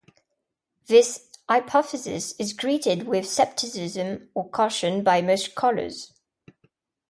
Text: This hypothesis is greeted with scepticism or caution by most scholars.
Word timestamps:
This 0.87 1.27
hypothesis 1.47 2.31
is 2.39 2.53
greeted 2.53 3.03
with 3.05 3.27
scepticism 3.29 4.29
or 4.33 4.49
caution 4.49 5.03
by 5.03 5.21
most 5.21 5.51
scholars. 5.51 6.11